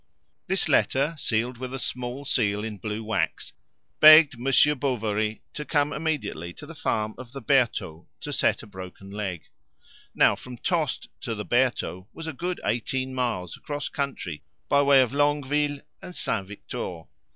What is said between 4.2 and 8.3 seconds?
Monsieur Bovary to come immediately to the farm of the Bertaux